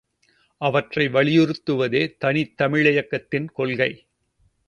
[0.61, 3.91] அவற்றை வலியுறுத்துவதே தனித்தமிழியக்கத்தின் கொள்கை.